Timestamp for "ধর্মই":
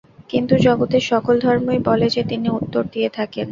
1.39-1.79